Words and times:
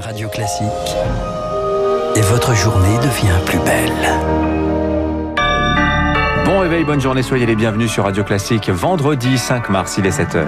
Radio 0.00 0.28
Classique. 0.28 0.66
Et 2.14 2.20
votre 2.20 2.54
journée 2.54 2.96
devient 2.98 3.38
plus 3.44 3.58
belle. 3.58 3.90
Bon 6.44 6.60
réveil, 6.60 6.84
bonne 6.84 7.00
journée, 7.00 7.22
soyez 7.22 7.46
les 7.46 7.56
bienvenus 7.56 7.90
sur 7.90 8.04
Radio 8.04 8.22
Classique. 8.22 8.70
Vendredi 8.70 9.38
5 9.38 9.68
mars, 9.70 9.96
il 9.98 10.06
est 10.06 10.16
7h. 10.16 10.44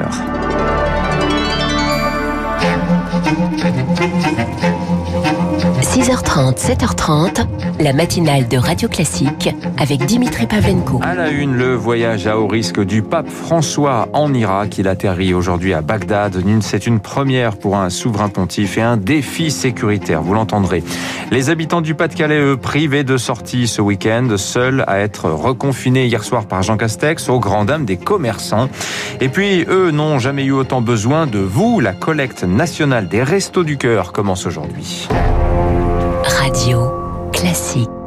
6h30, 6.11 6.59
7h30, 6.59 7.47
la 7.79 7.93
matinale 7.93 8.49
de 8.49 8.57
Radio 8.57 8.89
Classique 8.89 9.49
avec 9.79 10.05
Dimitri 10.07 10.45
Pavlenko. 10.49 10.99
À 11.05 11.15
la 11.15 11.31
une, 11.31 11.55
le 11.55 11.77
voyage 11.77 12.27
à 12.27 12.37
haut 12.37 12.49
risque 12.49 12.85
du 12.85 13.03
pape 13.03 13.29
François 13.29 14.09
en 14.13 14.35
Irak. 14.35 14.79
Il 14.79 14.89
atterrit 14.89 15.35
aujourd'hui 15.35 15.73
à 15.73 15.83
Bagdad. 15.83 16.43
C'est 16.63 16.89
une 16.89 16.99
première 16.99 17.57
pour 17.57 17.77
un 17.77 17.91
souverain 17.91 18.29
pontife 18.29 18.77
et 18.77 18.83
un 18.83 18.97
défi 18.97 19.53
sécuritaire, 19.53 20.21
vous 20.21 20.35
l'entendrez. 20.35 20.83
Les 21.31 21.49
habitants 21.49 21.81
du 21.81 21.95
Pas-de-Calais, 21.95 22.41
eux, 22.41 22.57
privés 22.57 23.05
de 23.05 23.17
sortie 23.17 23.69
ce 23.69 23.81
week-end, 23.81 24.37
seuls 24.37 24.83
à 24.89 24.99
être 24.99 25.31
reconfinés 25.31 26.07
hier 26.07 26.25
soir 26.25 26.47
par 26.47 26.65
Jean 26.65 26.77
Castex, 26.77 27.29
aux 27.29 27.39
grand 27.39 27.65
dames 27.65 27.85
des 27.85 27.99
commerçants. 27.99 28.69
Et 29.21 29.29
puis, 29.29 29.65
eux 29.69 29.93
n'ont 29.93 30.19
jamais 30.19 30.43
eu 30.43 30.53
autant 30.53 30.81
besoin 30.81 31.29
de 31.29 31.39
vous. 31.39 31.79
La 31.79 31.93
collecte 31.93 32.43
nationale 32.43 33.07
des 33.07 33.23
Restos 33.23 33.63
du 33.63 33.79
Cœur 33.79 34.11
commence 34.11 34.45
aujourd'hui. 34.45 35.07
Classique. 37.51 38.00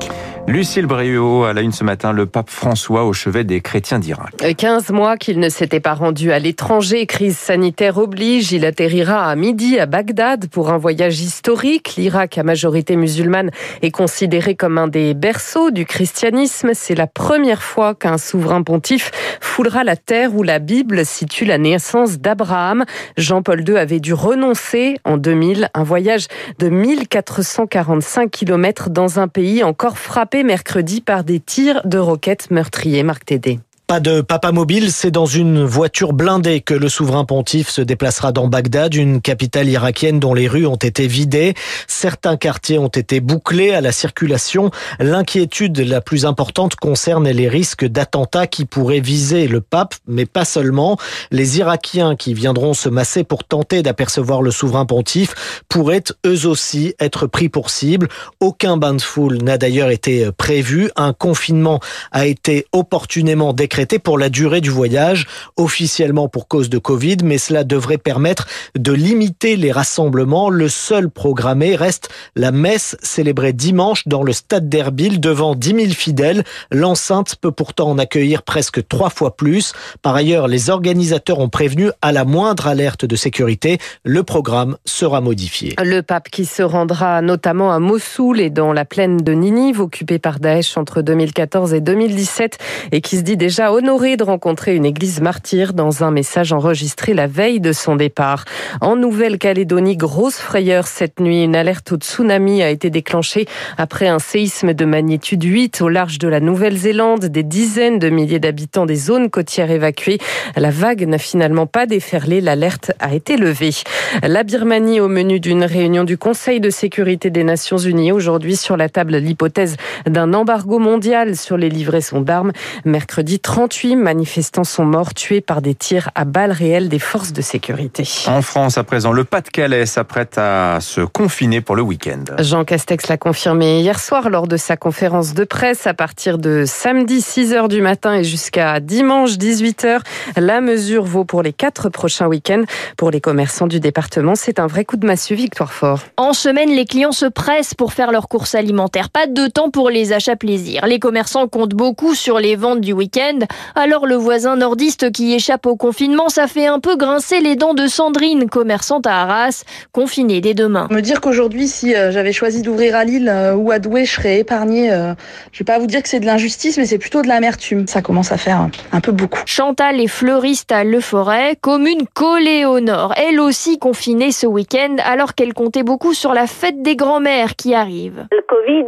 Lucille 0.46 0.88
Bréau, 0.88 1.46
à 1.46 1.54
la 1.54 1.62
une 1.62 1.72
ce 1.72 1.86
matin, 1.86 2.12
le 2.12 2.26
pape 2.26 2.50
François 2.50 3.06
au 3.06 3.14
chevet 3.14 3.46
des 3.46 3.62
chrétiens 3.62 3.98
d'Irak. 3.98 4.36
15 4.58 4.90
mois 4.90 5.16
qu'il 5.16 5.40
ne 5.40 5.48
s'était 5.48 5.80
pas 5.80 5.94
rendu 5.94 6.34
à 6.34 6.40
l'étranger, 6.40 7.06
crise 7.06 7.38
sanitaire 7.38 7.98
oblige, 7.98 8.52
il 8.52 8.66
atterrira 8.66 9.26
à 9.30 9.36
midi 9.38 9.80
à 9.80 9.86
Bagdad 9.86 10.50
pour 10.50 10.70
un 10.70 10.78
voyage 10.78 11.22
historique. 11.22 11.96
L'Irak, 11.96 12.38
à 12.38 12.44
majorité 12.44 12.98
musulmane, 12.98 13.52
est 13.82 13.92
considéré 13.92 14.56
comme 14.56 14.78
un 14.78 14.90
des 14.90 15.14
berceaux 15.14 15.72
du 15.72 15.86
christianisme. 15.86 16.72
C'est 16.74 16.96
la 16.96 17.08
première 17.08 17.64
fois 17.64 17.96
qu'un 17.96 18.18
souverain 18.18 18.64
pontife 18.64 19.12
foulera 19.40 19.86
la 19.86 19.96
terre 19.96 20.36
où 20.36 20.44
la 20.44 20.60
Bible 20.60 21.06
situe 21.06 21.46
la 21.46 21.58
naissance 21.58 22.20
d'Abraham. 22.20 22.84
Jean-Paul 23.16 23.68
II 23.68 23.78
avait 23.78 24.02
dû 24.02 24.14
renoncer 24.14 24.98
en 25.06 25.16
2000, 25.16 25.70
un 25.74 25.84
voyage 25.84 26.28
de 26.60 26.68
1445 26.68 28.30
km 28.30 28.90
dans 28.90 29.22
un 29.22 29.30
pays 29.30 29.64
encore 29.64 29.98
frappé 29.98 30.33
mercredi 30.42 31.02
par 31.02 31.24
des 31.24 31.40
tirs 31.40 31.82
de 31.86 32.00
roquettes 32.00 32.50
meurtriers. 32.50 33.04
Marc 33.04 33.26
Tédé. 33.26 33.60
Pas 33.94 34.00
de 34.00 34.22
papa 34.22 34.52
mobile, 34.52 34.92
c'est 34.92 35.12
dans 35.12 35.28
une 35.28 35.64
voiture 35.64 36.14
blindée 36.14 36.62
que 36.62 36.74
le 36.74 36.90
souverain 36.90 37.26
pontife 37.26 37.70
se 37.70 37.80
déplacera 37.80 38.32
dans 38.32 38.48
Bagdad, 38.48 38.96
une 38.96 39.22
capitale 39.22 39.70
irakienne 39.70 40.20
dont 40.20 40.34
les 40.34 40.48
rues 40.48 40.66
ont 40.66 40.78
été 40.78 41.06
vidées. 41.06 41.54
Certains 41.86 42.36
quartiers 42.36 42.80
ont 42.80 42.88
été 42.88 43.20
bouclés 43.20 43.72
à 43.72 43.82
la 43.82 43.92
circulation. 43.92 44.72
L'inquiétude 44.98 45.78
la 45.78 46.02
plus 46.02 46.26
importante 46.26 46.76
concerne 46.76 47.30
les 47.30 47.48
risques 47.48 47.86
d'attentats 47.86 48.48
qui 48.48 48.66
pourraient 48.66 49.00
viser 49.00 49.48
le 49.48 49.62
pape, 49.62 49.94
mais 50.08 50.26
pas 50.26 50.44
seulement. 50.44 50.98
Les 51.30 51.60
Irakiens 51.60 52.16
qui 52.16 52.34
viendront 52.34 52.74
se 52.74 52.90
masser 52.90 53.24
pour 53.24 53.44
tenter 53.44 53.84
d'apercevoir 53.84 54.42
le 54.42 54.50
souverain 54.50 54.88
pontife 54.88 55.62
pourraient 55.70 56.02
eux 56.26 56.48
aussi 56.48 56.96
être 57.00 57.28
pris 57.28 57.48
pour 57.48 57.70
cible. 57.70 58.08
Aucun 58.40 58.76
bain 58.76 58.96
de 58.96 59.02
foule 59.04 59.38
n'a 59.44 59.60
d'ailleurs 59.60 59.92
été 59.92 60.32
prévu. 60.32 60.90
Un 60.96 61.14
confinement 61.14 61.80
a 62.12 62.26
été 62.26 62.66
opportunément 62.72 63.54
décrété 63.54 63.83
pour 64.00 64.18
la 64.18 64.30
durée 64.30 64.62
du 64.62 64.70
voyage, 64.70 65.28
officiellement 65.58 66.28
pour 66.28 66.48
cause 66.48 66.70
de 66.70 66.78
Covid, 66.78 67.18
mais 67.24 67.38
cela 67.38 67.64
devrait 67.64 67.98
permettre 67.98 68.48
de 68.78 68.92
limiter 68.92 69.56
les 69.56 69.72
rassemblements. 69.72 70.50
Le 70.50 70.70
seul 70.70 71.10
programmé 71.10 71.76
reste 71.76 72.10
la 72.36 72.52
messe 72.52 72.98
célébrée 73.02 73.54
dimanche 73.54 74.08
dans 74.08 74.24
le 74.24 74.34
stade 74.34 74.70
d'Erbil 74.70 75.20
devant 75.20 75.56
10 75.56 75.70
000 75.70 75.80
fidèles. 75.90 76.44
L'enceinte 76.72 77.36
peut 77.36 77.52
pourtant 77.52 77.90
en 77.90 77.98
accueillir 77.98 78.44
presque 78.44 78.88
trois 78.88 79.10
fois 79.10 79.36
plus. 79.36 79.74
Par 80.02 80.16
ailleurs, 80.16 80.48
les 80.48 80.70
organisateurs 80.70 81.40
ont 81.40 81.50
prévenu 81.50 81.90
à 82.02 82.12
la 82.12 82.26
moindre 82.26 82.68
alerte 82.68 83.06
de 83.06 83.16
sécurité, 83.16 83.78
le 84.04 84.24
programme 84.24 84.78
sera 84.86 85.22
modifié. 85.22 85.76
Le 85.84 86.02
pape 86.02 86.30
qui 86.30 86.46
se 86.46 86.64
rendra 86.64 87.22
notamment 87.22 87.74
à 87.74 87.80
Mossoul 87.80 88.40
et 88.40 88.50
dans 88.50 88.74
la 88.74 88.86
plaine 88.86 89.18
de 89.18 89.34
Ninive, 89.34 89.82
occupée 89.82 90.20
par 90.20 90.40
Daesh 90.40 90.78
entre 90.78 91.02
2014 91.02 91.74
et 91.74 91.82
2017, 91.82 92.58
et 92.92 93.02
qui 93.02 93.18
se 93.18 93.22
dit 93.22 93.38
déjà 93.38 93.73
honoré 93.74 94.18
de 94.18 94.24
rencontrer 94.24 94.76
une 94.76 94.86
église 94.86 95.20
martyre 95.20 95.74
dans 95.74 96.04
un 96.04 96.12
message 96.12 96.54
enregistré 96.54 97.14
la 97.14 97.28
veille 97.28 97.60
de 97.60 97.72
son 97.72 97.96
départ. 97.96 98.46
En 98.82 98.96
Nouvelle-Calédonie, 98.96 99.98
grosse 99.98 100.38
frayeur 100.38 100.88
cette 100.88 101.20
nuit. 101.20 101.44
Une 101.44 101.56
alerte 101.56 101.92
au 101.92 101.98
tsunami 101.98 102.62
a 102.62 102.70
été 102.70 102.90
déclenchée 102.90 103.48
après 103.78 104.08
un 104.08 104.20
séisme 104.20 104.74
de 104.74 104.86
magnitude 104.86 105.44
8 105.44 105.82
au 105.82 105.90
large 105.90 106.20
de 106.20 106.28
la 106.28 106.40
Nouvelle-Zélande. 106.40 107.26
Des 107.26 107.44
dizaines 107.44 108.00
de 108.00 108.10
milliers 108.10 108.40
d'habitants 108.40 108.86
des 108.86 108.96
zones 108.96 109.30
côtières 109.30 109.72
évacuées. 109.72 110.20
La 110.56 110.70
vague 110.70 111.08
n'a 111.08 111.18
finalement 111.18 111.66
pas 111.66 111.86
déferlé. 111.86 112.42
L'alerte 112.42 112.92
a 113.00 113.14
été 113.14 113.38
levée. 113.38 113.74
La 114.22 114.44
Birmanie 114.44 115.00
au 115.00 115.08
menu 115.08 115.40
d'une 115.40 115.64
réunion 115.64 116.04
du 116.04 116.18
Conseil 116.18 116.60
de 116.60 116.70
sécurité 116.70 117.32
des 117.32 117.44
Nations 117.44 117.78
Unies. 117.78 118.12
Aujourd'hui 118.12 118.56
sur 118.56 118.78
la 118.78 118.90
table 118.90 119.18
l'hypothèse 119.18 119.78
d'un 120.06 120.34
embargo 120.34 120.78
mondial 120.78 121.36
sur 121.36 121.58
les 121.58 121.70
livraisons 121.70 122.22
d'armes. 122.22 122.52
Mercredi 122.86 123.40
38 123.54 123.98
manifestants 123.98 124.64
sont 124.64 124.84
morts, 124.84 125.14
tués 125.14 125.40
par 125.40 125.62
des 125.62 125.76
tirs 125.76 126.10
à 126.16 126.26
balles 126.26 126.52
réelles 126.52 126.90
des 126.90 126.98
forces 126.98 127.34
de 127.34 127.44
sécurité. 127.44 128.04
En 128.26 128.42
France, 128.42 128.80
à 128.80 128.84
présent, 128.84 129.12
le 129.12 129.26
Pas-de-Calais 129.26 129.86
s'apprête 129.86 130.40
à 130.40 130.80
se 130.82 131.02
confiner 131.02 131.62
pour 131.62 131.76
le 131.76 131.84
week-end. 131.84 132.24
Jean 132.40 132.64
Castex 132.66 133.10
l'a 133.10 133.18
confirmé 133.18 133.82
hier 133.82 134.00
soir 134.00 134.32
lors 134.32 134.48
de 134.48 134.58
sa 134.58 134.76
conférence 134.76 135.36
de 135.36 135.44
presse. 135.44 135.86
À 135.86 135.94
partir 135.94 136.40
de 136.40 136.64
samedi 136.66 137.20
6h 137.20 137.68
du 137.68 137.82
matin 137.82 138.16
et 138.16 138.24
jusqu'à 138.24 138.80
dimanche 138.80 139.34
18h, 139.34 140.00
la 140.36 140.60
mesure 140.60 141.04
vaut 141.04 141.24
pour 141.24 141.44
les 141.44 141.54
quatre 141.54 141.90
prochains 141.90 142.26
week-ends. 142.26 142.64
Pour 142.98 143.12
les 143.12 143.22
commerçants 143.22 143.68
du 143.68 143.80
département, 143.80 144.34
c'est 144.34 144.58
un 144.58 144.66
vrai 144.66 144.84
coup 144.84 144.98
de 144.98 145.06
massue, 145.06 145.36
Victoire 145.36 145.74
Fort. 145.74 146.00
En 146.18 146.34
semaine, 146.34 146.72
les 146.72 146.86
clients 146.86 147.12
se 147.12 147.28
pressent 147.28 147.76
pour 147.76 147.94
faire 147.94 148.12
leurs 148.12 148.30
courses 148.30 148.56
alimentaires. 148.56 149.12
Pas 149.12 149.28
de 149.28 149.46
temps 149.46 149.70
pour 149.70 149.92
les 149.92 150.12
achats 150.12 150.36
plaisir. 150.36 150.88
Les 150.88 150.98
commerçants 150.98 151.48
comptent 151.48 151.76
beaucoup 151.76 152.16
sur 152.16 152.40
les 152.40 152.56
ventes 152.56 152.82
du 152.82 152.94
week-end. 152.94 153.42
Alors 153.76 154.06
le 154.06 154.16
voisin 154.16 154.56
nordiste 154.56 155.12
qui 155.12 155.34
échappe 155.34 155.66
au 155.66 155.76
confinement, 155.76 156.30
ça 156.30 156.48
fait 156.48 156.68
un 156.68 156.80
peu 156.80 156.96
grincer 156.96 157.40
les 157.40 157.56
dents 157.56 157.74
de 157.74 157.88
Sandrine, 157.88 158.50
commerçante 158.50 159.08
à 159.08 159.22
Arras, 159.22 159.64
confinée 159.92 160.42
dès 160.42 160.54
demain. 160.54 160.88
Me 160.92 161.02
dire 161.02 161.22
qu'aujourd'hui, 161.22 161.68
si 161.68 161.96
euh, 161.96 162.12
j'avais 162.12 162.32
choisi 162.32 162.62
d'ouvrir 162.62 162.96
à 162.96 163.04
Lille 163.04 163.30
euh, 163.30 163.56
ou 163.56 163.72
à 163.72 163.80
Douai, 163.80 164.06
je 164.06 164.12
serais 164.12 164.40
épargnée. 164.40 164.92
Euh, 164.92 165.14
je 165.52 165.60
vais 165.60 165.66
pas 165.66 165.80
vous 165.80 165.88
dire 165.88 166.02
que 166.02 166.10
c'est 166.10 166.20
de 166.20 166.26
l'injustice, 166.26 166.78
mais 166.78 166.86
c'est 166.86 166.98
plutôt 166.98 167.22
de 167.22 167.28
l'amertume. 167.28 167.88
Ça 167.88 168.02
commence 168.02 168.32
à 168.32 168.38
faire 168.38 168.68
un 168.92 169.02
peu 169.02 169.12
beaucoup. 169.12 169.40
Chantal 169.46 170.00
est 170.00 170.08
fleuriste 170.08 170.72
à 170.72 170.84
Le 170.84 171.00
Forêt, 171.00 171.56
commune 171.62 172.06
collée 172.14 172.66
au 172.66 172.80
nord. 172.80 173.14
Elle 173.18 173.40
aussi 173.40 173.80
confinée 173.80 174.32
ce 174.32 174.48
week-end, 174.48 174.96
alors 175.06 175.36
qu'elle 175.36 175.54
comptait 175.54 175.84
beaucoup 175.84 176.14
sur 176.14 176.34
la 176.34 176.48
fête 176.48 176.82
des 176.82 176.96
grands-mères 176.96 177.56
qui 177.56 177.74
arrive. 177.74 178.28
Le 178.32 178.42
Covid, 178.48 178.86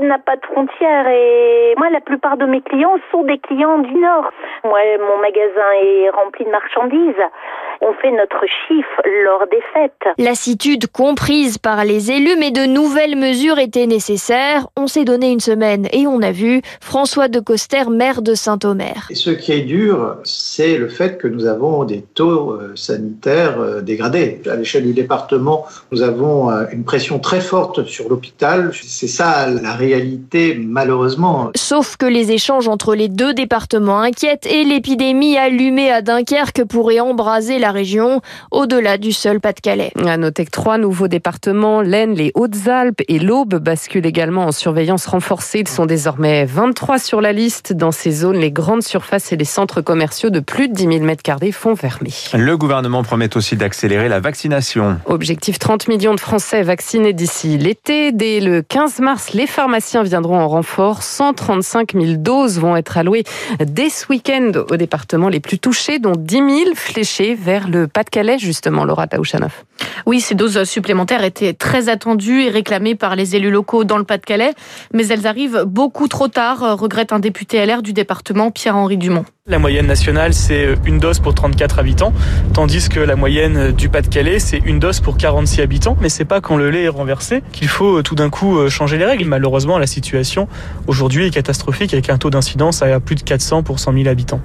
il 0.00 0.08
n'a 0.08 0.18
pas 0.18 0.36
de 0.36 0.42
frontières 0.50 1.06
et 1.08 1.74
moi, 1.76 1.88
la 1.90 2.00
plupart 2.00 2.36
de 2.36 2.46
mes 2.46 2.60
clients 2.62 2.96
sont 3.10 3.22
des 3.24 3.38
clients 3.38 3.69
du 3.78 3.94
Nord. 3.94 4.30
Moi, 4.64 4.78
mon 4.98 5.20
magasin 5.20 5.70
est 5.82 6.10
rempli 6.10 6.44
de 6.44 6.50
marchandises. 6.50 7.24
On 7.82 7.94
fait 7.94 8.10
notre 8.10 8.44
chiffre 8.66 9.02
lors 9.24 9.46
des 9.46 9.62
fêtes. 9.72 10.14
Lassitude 10.18 10.86
comprise 10.88 11.56
par 11.56 11.84
les 11.84 12.10
élus, 12.10 12.36
mais 12.38 12.50
de 12.50 12.66
nouvelles 12.66 13.16
mesures 13.16 13.58
étaient 13.58 13.86
nécessaires. 13.86 14.66
On 14.76 14.86
s'est 14.86 15.04
donné 15.04 15.30
une 15.30 15.40
semaine 15.40 15.86
et 15.92 16.06
on 16.06 16.20
a 16.20 16.30
vu 16.30 16.60
François 16.82 17.28
de 17.28 17.40
Coster, 17.40 17.84
maire 17.90 18.20
de 18.20 18.34
Saint-Omer. 18.34 19.08
Ce 19.14 19.30
qui 19.30 19.52
est 19.52 19.62
dur, 19.62 20.16
c'est 20.24 20.76
le 20.76 20.88
fait 20.88 21.16
que 21.16 21.26
nous 21.26 21.46
avons 21.46 21.84
des 21.84 22.02
taux 22.02 22.52
euh, 22.52 22.72
sanitaires 22.76 23.58
euh, 23.58 23.80
dégradés. 23.80 24.42
À 24.50 24.56
l'échelle 24.56 24.84
du 24.84 24.92
département, 24.92 25.64
nous 25.90 26.02
avons 26.02 26.50
euh, 26.50 26.64
une 26.72 26.84
pression 26.84 27.18
très 27.18 27.40
forte 27.40 27.84
sur 27.84 28.10
l'hôpital. 28.10 28.72
C'est 28.74 29.08
ça 29.08 29.48
la 29.48 29.72
réalité, 29.72 30.54
malheureusement. 30.60 31.50
Sauf 31.56 31.96
que 31.96 32.06
les 32.06 32.32
échanges 32.32 32.68
entre 32.68 32.94
les 32.94 33.08
deux 33.08 33.32
départements 33.32 33.59
inquiètent 33.88 34.46
et 34.46 34.64
l'épidémie 34.64 35.36
allumée 35.36 35.90
à 35.90 36.02
Dunkerque 36.02 36.64
pourrait 36.64 37.00
embraser 37.00 37.58
la 37.58 37.70
région, 37.70 38.20
au-delà 38.50 38.98
du 38.98 39.12
seul 39.12 39.40
Pas-de-Calais. 39.40 39.92
À 40.06 40.16
noter 40.16 40.44
que 40.44 40.50
trois 40.50 40.78
nouveaux 40.78 41.08
départements, 41.08 41.82
l'Aisne, 41.82 42.14
les 42.14 42.32
Hautes-Alpes 42.34 43.02
et 43.08 43.18
l'Aube, 43.18 43.56
basculent 43.56 44.06
également 44.06 44.46
en 44.46 44.52
surveillance 44.52 45.06
renforcée. 45.06 45.60
Ils 45.60 45.68
sont 45.68 45.86
désormais 45.86 46.44
23 46.44 46.98
sur 46.98 47.20
la 47.20 47.32
liste. 47.32 47.72
Dans 47.72 47.92
ces 47.92 48.10
zones, 48.10 48.38
les 48.38 48.50
grandes 48.50 48.82
surfaces 48.82 49.32
et 49.32 49.36
les 49.36 49.44
centres 49.44 49.80
commerciaux 49.80 50.30
de 50.30 50.40
plus 50.40 50.68
de 50.68 50.74
10 50.74 50.82
000 50.82 51.06
m2 51.06 51.52
font 51.52 51.76
fermer. 51.76 52.12
Le 52.34 52.56
gouvernement 52.56 53.02
promet 53.02 53.36
aussi 53.36 53.56
d'accélérer 53.56 54.08
la 54.08 54.20
vaccination. 54.20 54.98
Objectif 55.06 55.58
30 55.58 55.88
millions 55.88 56.14
de 56.14 56.20
Français 56.20 56.62
vaccinés 56.62 57.12
d'ici 57.12 57.58
l'été. 57.58 58.12
Dès 58.12 58.40
le 58.40 58.62
15 58.62 59.00
mars, 59.00 59.32
les 59.32 59.46
pharmaciens 59.46 60.02
viendront 60.02 60.38
en 60.38 60.48
renfort. 60.48 61.02
135 61.02 61.92
000 61.92 62.14
doses 62.16 62.58
vont 62.58 62.76
être 62.76 62.96
allouées 62.98 63.24
dès 63.58 63.90
ce 63.90 64.06
week-end 64.08 64.52
aux 64.70 64.76
départements 64.76 65.28
les 65.28 65.40
plus 65.40 65.58
touchés, 65.58 65.98
dont 65.98 66.12
10 66.16 66.36
000 66.36 66.48
fléchés 66.74 67.34
vers 67.34 67.68
le 67.68 67.88
Pas-de-Calais, 67.88 68.38
justement, 68.38 68.84
Laura 68.84 69.06
Taouchanov. 69.06 69.64
Oui, 70.06 70.20
ces 70.20 70.34
doses 70.34 70.64
supplémentaires 70.64 71.24
étaient 71.24 71.52
très 71.52 71.88
attendues 71.88 72.42
et 72.42 72.50
réclamées 72.50 72.94
par 72.94 73.16
les 73.16 73.36
élus 73.36 73.50
locaux 73.50 73.84
dans 73.84 73.98
le 73.98 74.04
Pas-de-Calais, 74.04 74.54
mais 74.92 75.06
elles 75.08 75.26
arrivent 75.26 75.64
beaucoup 75.66 76.08
trop 76.08 76.28
tard, 76.28 76.78
regrette 76.78 77.12
un 77.12 77.18
député 77.18 77.64
LR 77.64 77.82
du 77.82 77.92
département, 77.92 78.50
Pierre-Henri 78.50 78.96
Dumont. 78.96 79.24
La 79.46 79.58
moyenne 79.58 79.86
nationale, 79.86 80.34
c'est 80.34 80.74
une 80.84 80.98
dose 80.98 81.18
pour 81.18 81.34
34 81.34 81.78
habitants, 81.78 82.12
tandis 82.52 82.90
que 82.90 83.00
la 83.00 83.16
moyenne 83.16 83.72
du 83.72 83.88
Pas-de-Calais, 83.88 84.38
c'est 84.38 84.58
une 84.58 84.78
dose 84.78 85.00
pour 85.00 85.16
46 85.16 85.62
habitants. 85.62 85.96
Mais 86.02 86.10
c'est 86.10 86.26
pas 86.26 86.42
quand 86.42 86.58
le 86.58 86.70
lait 86.70 86.84
est 86.84 86.88
renversé 86.88 87.42
qu'il 87.50 87.68
faut 87.68 88.02
tout 88.02 88.14
d'un 88.14 88.28
coup 88.28 88.68
changer 88.68 88.98
les 88.98 89.06
règles. 89.06 89.24
Malheureusement, 89.24 89.78
la 89.78 89.86
situation 89.86 90.46
aujourd'hui 90.86 91.26
est 91.26 91.30
catastrophique 91.30 91.94
avec 91.94 92.10
un 92.10 92.18
taux 92.18 92.28
d'incidence 92.28 92.82
à 92.82 93.00
plus 93.00 93.16
de 93.16 93.22
400 93.22 93.62
pour 93.62 93.80
100 93.80 93.94
000 93.94 94.08
habitants. 94.08 94.42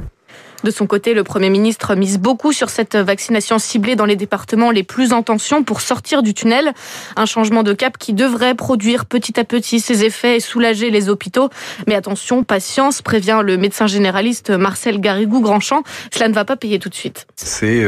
De 0.66 0.72
son 0.72 0.88
côté, 0.88 1.14
le 1.14 1.24
Premier 1.24 1.52
ministre 1.52 1.94
mise 1.94 2.18
beaucoup 2.18 2.52
sur 2.52 2.72
cette 2.72 2.96
vaccination 2.96 3.60
ciblée 3.60 3.96
dans 3.96 4.06
les 4.06 4.16
départements 4.16 4.72
les 4.72 4.82
plus 4.82 5.14
en 5.14 5.22
tension 5.22 5.64
pour 5.64 5.80
sortir 5.80 6.24
du 6.24 6.34
tunnel. 6.34 6.74
Un 7.16 7.28
changement 7.28 7.62
de 7.62 7.72
cap 7.72 8.00
qui 8.00 8.14
devrait 8.14 8.56
produire 8.56 9.06
petit 9.06 9.40
à 9.40 9.44
petit 9.44 9.80
ses 9.80 10.04
effets 10.04 10.38
et 10.38 10.40
soulager 10.40 10.90
les 10.90 11.08
hôpitaux. 11.08 11.52
Mais 11.86 11.94
attention, 11.94 12.44
patience, 12.44 13.04
prévient 13.04 13.42
le 13.44 13.58
médecin 13.58 13.86
généraliste 13.86 14.50
Marcel 14.50 15.00
Garrigou-Grandchamp. 15.00 15.84
Cela 16.12 16.30
ne 16.30 16.34
va 16.34 16.46
pas 16.46 16.56
payer 16.56 16.80
tout 16.80 16.90
de 16.90 16.96
suite. 16.96 17.28
C'est 17.36 17.86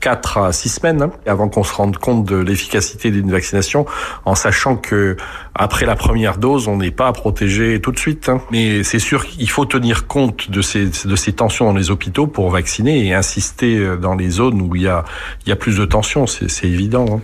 4 0.00 0.36
à 0.36 0.52
6 0.52 0.68
semaines 0.68 1.00
hein, 1.00 1.12
avant 1.24 1.48
qu'on 1.48 1.64
se 1.64 1.72
rende 1.72 1.96
compte 1.96 2.26
de 2.26 2.36
l'efficacité 2.36 3.10
d'une 3.10 3.30
vaccination, 3.30 3.86
en 4.26 4.34
sachant 4.34 4.76
que 4.76 5.16
après 5.54 5.86
la 5.86 5.96
première 5.96 6.36
dose, 6.36 6.68
on 6.68 6.76
n'est 6.76 6.90
pas 6.90 7.10
protégé 7.12 7.80
tout 7.80 7.92
de 7.92 7.98
suite. 7.98 8.28
Hein. 8.28 8.42
Mais 8.50 8.82
c'est 8.82 8.98
sûr 8.98 9.24
qu'il 9.24 9.48
faut 9.48 9.64
tenir 9.64 10.06
compte 10.06 10.50
de 10.50 10.60
ces, 10.60 10.84
de 11.06 11.16
ces 11.16 11.32
tensions 11.32 11.64
dans 11.64 11.74
les 11.74 11.90
hôpitaux 11.90 12.09
pour 12.26 12.50
vacciner 12.50 13.06
et 13.06 13.14
insister 13.14 13.96
dans 14.00 14.14
les 14.14 14.30
zones 14.30 14.60
où 14.62 14.76
il 14.76 14.82
y 14.82 14.88
a, 14.88 15.04
il 15.44 15.48
y 15.48 15.52
a 15.52 15.56
plus 15.56 15.76
de 15.76 15.84
tensions, 15.84 16.26
c'est 16.26 16.66
évident. 16.66 17.06
Hein. 17.10 17.20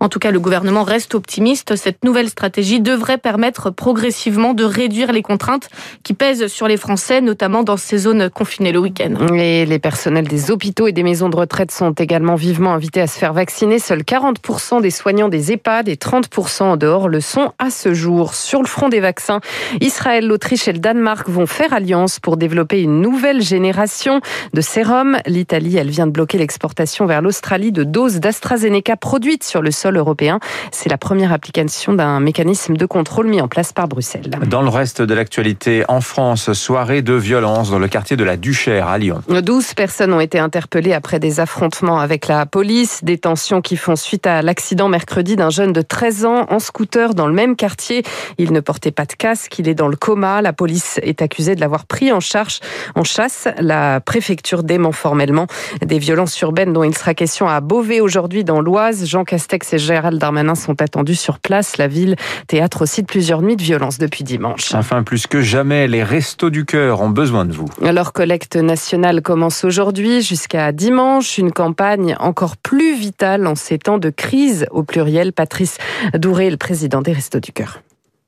En 0.00 0.08
tout 0.08 0.18
cas, 0.18 0.30
le 0.30 0.40
gouvernement 0.40 0.82
reste 0.82 1.14
optimiste. 1.14 1.76
Cette 1.76 2.04
nouvelle 2.04 2.28
stratégie 2.28 2.80
devrait 2.80 3.18
permettre 3.18 3.70
progressivement 3.70 4.54
de 4.54 4.64
réduire 4.64 5.12
les 5.12 5.22
contraintes 5.22 5.68
qui 6.02 6.14
pèsent 6.14 6.46
sur 6.46 6.68
les 6.68 6.76
Français, 6.76 7.20
notamment 7.20 7.62
dans 7.62 7.76
ces 7.76 7.98
zones 7.98 8.30
confinées 8.30 8.72
le 8.72 8.78
week-end. 8.78 9.14
Les 9.32 9.78
personnels 9.78 10.28
des 10.28 10.50
hôpitaux 10.50 10.86
et 10.86 10.92
des 10.92 11.02
maisons 11.02 11.28
de 11.28 11.36
retraite 11.36 11.70
sont 11.70 11.92
également 11.92 12.34
vivement 12.34 12.72
invités 12.72 13.00
à 13.00 13.06
se 13.06 13.18
faire 13.18 13.32
vacciner. 13.32 13.78
Seuls 13.78 14.02
40% 14.02 14.80
des 14.82 14.90
soignants 14.90 15.28
des 15.28 15.52
EHPAD 15.52 15.88
et 15.88 15.96
30% 15.96 16.62
en 16.62 16.76
dehors 16.76 17.08
le 17.08 17.20
sont 17.20 17.52
à 17.58 17.70
ce 17.70 17.94
jour. 17.94 18.34
Sur 18.34 18.60
le 18.60 18.68
front 18.68 18.88
des 18.88 19.00
vaccins, 19.00 19.40
Israël, 19.80 20.26
l'Autriche 20.26 20.68
et 20.68 20.72
le 20.72 20.78
Danemark 20.78 21.28
vont 21.28 21.46
faire 21.46 21.72
alliance 21.72 22.20
pour 22.20 22.36
développer 22.36 22.82
une 22.82 23.00
nouvelle 23.00 23.42
génération 23.42 24.20
de 24.52 24.60
sérum. 24.60 25.18
L'Italie, 25.26 25.76
elle 25.76 25.90
vient 25.90 26.06
de 26.06 26.12
bloquer 26.12 26.38
l'exportation 26.38 27.06
vers 27.06 27.22
l'Australie 27.22 27.72
de 27.72 27.84
doses 27.84 28.20
d'AstraZeneca 28.20 28.96
produites 28.96 29.44
sur 29.44 29.62
le 29.62 29.67
sol 29.70 29.96
européen. 29.96 30.40
C'est 30.72 30.88
la 30.88 30.98
première 30.98 31.32
application 31.32 31.92
d'un 31.92 32.20
mécanisme 32.20 32.76
de 32.76 32.86
contrôle 32.86 33.26
mis 33.26 33.40
en 33.40 33.48
place 33.48 33.72
par 33.72 33.88
Bruxelles. 33.88 34.30
Dans 34.46 34.62
le 34.62 34.68
reste 34.68 35.02
de 35.02 35.14
l'actualité, 35.14 35.84
en 35.88 36.00
France, 36.00 36.52
soirée 36.52 37.02
de 37.02 37.14
violence 37.14 37.70
dans 37.70 37.78
le 37.78 37.88
quartier 37.88 38.16
de 38.16 38.24
la 38.24 38.36
Duchère 38.36 38.88
à 38.88 38.98
Lyon. 38.98 39.22
12 39.28 39.74
personnes 39.74 40.12
ont 40.12 40.20
été 40.20 40.38
interpellées 40.38 40.92
après 40.92 41.18
des 41.18 41.40
affrontements 41.40 41.98
avec 41.98 42.28
la 42.28 42.46
police, 42.46 43.04
des 43.04 43.18
tensions 43.18 43.60
qui 43.60 43.76
font 43.76 43.96
suite 43.96 44.26
à 44.26 44.42
l'accident 44.42 44.88
mercredi 44.88 45.36
d'un 45.36 45.50
jeune 45.50 45.72
de 45.72 45.82
13 45.82 46.24
ans 46.24 46.46
en 46.48 46.58
scooter 46.58 47.14
dans 47.14 47.26
le 47.26 47.32
même 47.32 47.56
quartier. 47.56 48.02
Il 48.38 48.52
ne 48.52 48.60
portait 48.60 48.90
pas 48.90 49.04
de 49.04 49.12
casque, 49.12 49.58
il 49.58 49.68
est 49.68 49.74
dans 49.74 49.88
le 49.88 49.96
coma. 49.96 50.42
La 50.42 50.52
police 50.52 51.00
est 51.02 51.22
accusée 51.22 51.54
de 51.54 51.60
l'avoir 51.60 51.86
pris 51.86 52.12
en 52.12 52.20
charge 52.20 52.60
en 52.94 53.04
chasse. 53.04 53.48
La 53.58 54.00
préfecture 54.00 54.62
dément 54.62 54.92
formellement 54.92 55.46
des 55.84 55.98
violences 55.98 56.40
urbaines 56.40 56.72
dont 56.72 56.84
il 56.84 56.96
sera 56.96 57.14
question 57.14 57.48
à 57.48 57.60
Beauvais 57.60 58.00
aujourd'hui 58.00 58.44
dans 58.44 58.60
l'Oise. 58.60 59.06
Jean 59.06 59.24
Castex 59.24 59.47
et 59.52 59.78
Gérald 59.78 60.18
Darmanin 60.18 60.54
sont 60.54 60.80
attendus 60.82 61.14
sur 61.14 61.38
place. 61.38 61.78
La 61.78 61.88
ville, 61.88 62.16
théâtre 62.46 62.82
aussi 62.82 63.02
de 63.02 63.06
plusieurs 63.06 63.42
nuits 63.42 63.56
de 63.56 63.62
violence 63.62 63.98
depuis 63.98 64.24
dimanche. 64.24 64.74
Enfin, 64.74 65.02
plus 65.02 65.26
que 65.26 65.40
jamais, 65.40 65.86
les 65.88 66.02
restos 66.02 66.50
du 66.50 66.64
cœur 66.64 67.00
ont 67.00 67.10
besoin 67.10 67.44
de 67.44 67.52
vous. 67.52 67.68
Leur 67.80 68.12
collecte 68.12 68.56
nationale 68.56 69.22
commence 69.22 69.64
aujourd'hui 69.64 70.22
jusqu'à 70.22 70.72
dimanche. 70.72 71.38
Une 71.38 71.52
campagne 71.52 72.16
encore 72.20 72.56
plus 72.56 72.94
vitale 72.94 73.46
en 73.46 73.54
ces 73.54 73.78
temps 73.78 73.98
de 73.98 74.10
crise 74.10 74.66
au 74.70 74.82
pluriel. 74.82 75.32
Patrice 75.32 75.78
Douré, 76.14 76.50
le 76.50 76.56
président 76.56 77.02
des 77.02 77.12
restos 77.12 77.40
du 77.40 77.52
cœur. 77.52 77.80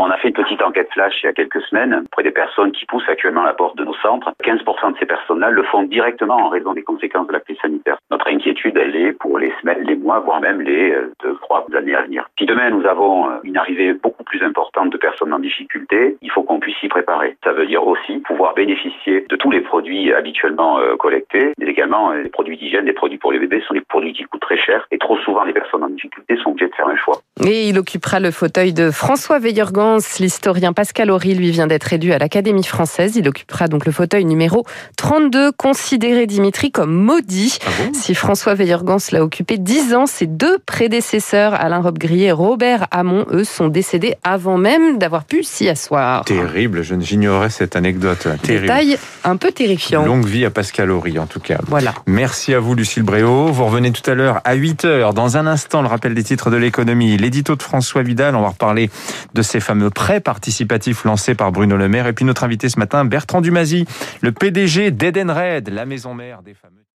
On 0.03 0.11
a 0.11 0.17
fait 0.17 0.29
une 0.29 0.35
petite 0.35 0.63
enquête 0.63 0.89
flash 0.95 1.13
il 1.23 1.27
y 1.27 1.29
a 1.29 1.35
quelques 1.35 1.61
semaines 1.69 1.93
auprès 2.07 2.23
des 2.23 2.31
personnes 2.31 2.73
qui 2.73 2.87
poussent 2.87 3.09
actuellement 3.09 3.43
la 3.43 3.53
porte 3.53 3.77
de 3.77 3.85
nos 3.85 3.95
centres. 3.97 4.33
15% 4.43 4.93
de 4.93 4.99
ces 4.99 5.05
personnes-là 5.05 5.51
le 5.51 5.63
font 5.65 5.83
directement 5.83 6.37
en 6.37 6.49
raison 6.49 6.73
des 6.73 6.83
conséquences 6.83 7.27
de 7.27 7.35
la 7.35 7.41
crise 7.41 7.59
sanitaire. 7.61 7.99
Notre 8.11 8.20
inquiétude, 8.27 8.77
elle 8.77 8.97
est 8.97 9.13
pour 9.13 9.39
les 9.39 9.53
semaines, 9.61 9.83
les 9.87 9.97
mois, 9.97 10.21
voire 10.21 10.41
même 10.41 10.61
les 10.61 10.91
euh, 10.91 11.13
deux, 11.23 11.37
trois 11.43 11.67
années 11.77 11.95
à 11.95 12.03
venir. 12.03 12.29
Si 12.39 12.47
demain 12.47 12.71
nous 12.71 12.87
avons 12.87 13.29
euh, 13.29 13.35
une 13.45 13.57
arrivée 13.57 13.93
beaucoup 13.93 14.25
plus 14.25 14.43
importante 14.43 14.91
de 14.91 14.97
personnes 14.97 15.33
en 15.33 15.39
difficulté, 15.39 16.17
il 16.23 16.31
faut 16.31 16.43
qu'on 16.43 16.61
puisse 16.61 16.77
s'y 16.81 16.89
préparer. 16.89 17.37
Ça 17.45 17.53
veut 17.53 17.67
dire 17.67 17.87
aussi 17.87 18.19
pouvoir 18.19 18.55
bénéficier 18.55 19.27
de 19.29 19.37
tous 19.37 19.51
les 19.51 19.61
produits 19.61 20.13
habituellement 20.13 20.79
euh, 20.79 20.97
collectés, 20.97 21.53
mais 21.59 21.67
également 21.67 22.13
les 22.13 22.29
produits 22.29 22.57
d'hygiène, 22.57 22.87
les 22.87 22.93
produits 22.93 23.19
pour 23.19 23.33
les 23.33 23.39
bébés 23.39 23.63
sont 23.67 23.75
des 23.75 23.81
produits 23.81 24.13
qui 24.13 24.25
coûtent 24.25 24.41
très 24.41 24.59
cher 24.59 24.87
et 24.91 24.99
trop 24.99 25.19
souvent 25.19 25.45
les 25.45 25.53
personnes 25.53 25.85
en 25.85 25.89
difficulté 25.89 26.37
sont 26.43 26.51
obligées 26.51 26.71
de 26.71 26.75
faire 26.75 26.89
un 26.89 26.97
choix. 26.97 27.17
Et 27.45 27.69
il 27.69 27.79
occupera 27.79 28.21
le 28.21 28.31
fauteuil 28.31 28.73
de 28.73 28.91
François 28.91 29.39
Veillergan 29.39 29.99
L'historien 30.21 30.73
Pascal 30.73 31.11
Horry, 31.11 31.35
lui, 31.35 31.51
vient 31.51 31.67
d'être 31.67 31.93
élu 31.93 32.13
à 32.13 32.19
l'Académie 32.19 32.65
française. 32.65 33.17
Il 33.17 33.29
occupera 33.29 33.69
donc 33.69 33.87
le 33.87 33.93
fauteuil 33.93 34.25
numéro 34.25 34.65
32, 34.97 35.53
considéré 35.53 36.27
Dimitri 36.27 36.71
comme 36.71 36.93
maudit. 36.93 37.59
Ah 37.67 37.71
bon? 37.79 37.93
Si 38.11 38.17
François 38.17 38.55
Veillergans 38.55 38.99
l'a 39.13 39.23
occupé 39.23 39.57
10 39.57 39.95
ans, 39.95 40.07
ses 40.07 40.27
deux 40.27 40.59
prédécesseurs, 40.59 41.55
Alain 41.55 41.81
Robbe-Grillet 41.81 42.27
et 42.27 42.33
Robert 42.33 42.89
Hamon, 42.91 43.25
eux, 43.31 43.45
sont 43.45 43.69
décédés 43.69 44.17
avant 44.25 44.59
même 44.59 44.99
d'avoir 44.99 45.23
pu 45.23 45.45
s'y 45.45 45.69
asseoir. 45.69 46.25
Terrible, 46.25 46.83
je 46.83 46.97
j'ignorais 46.99 47.51
cette 47.51 47.77
anecdote. 47.77 48.27
Terrible. 48.43 48.63
Détail 48.63 48.99
un 49.23 49.37
peu 49.37 49.53
terrifiant. 49.53 50.05
Longue 50.05 50.27
vie 50.27 50.45
à 50.45 50.51
Pascal 50.51 50.91
Horry, 50.91 51.21
en 51.21 51.27
tout 51.27 51.39
cas. 51.39 51.59
Voilà. 51.69 51.95
Merci 52.09 52.53
à 52.53 52.59
vous, 52.59 52.75
Lucille 52.75 53.05
Bréau. 53.05 53.47
Vous 53.47 53.65
revenez 53.65 53.93
tout 53.93 54.11
à 54.11 54.15
l'heure 54.15 54.41
à 54.43 54.57
8h. 54.57 55.15
Dans 55.15 55.37
un 55.37 55.47
instant, 55.47 55.81
le 55.81 55.87
rappel 55.87 56.15
des 56.15 56.25
titres 56.25 56.51
de 56.51 56.57
l'économie. 56.57 57.17
L'édito 57.17 57.55
de 57.55 57.63
François 57.63 58.03
Vidal. 58.03 58.35
On 58.35 58.43
va 58.43 58.49
reparler 58.49 58.91
de 59.35 59.43
ces 59.43 59.61
fameux 59.61 59.91
prêts 59.91 60.19
participatifs 60.19 61.05
lancés 61.05 61.37
par 61.37 61.53
Bruno 61.53 61.77
Le 61.77 61.89
Maire. 61.89 62.09
Et 62.09 62.13
puis 62.13 62.25
notre 62.25 62.43
invité 62.43 62.69
ce 62.71 62.81
matin, 62.81 63.05
Bertrand 63.05 63.41
Dumazy, 63.41 63.87
le 64.21 64.33
PDG 64.33 64.91
d'Edenred, 64.91 65.69
la 65.69 65.87
maison 65.87 66.13
mère 66.13 66.43
des 66.43 66.55
fameux. 66.55 66.81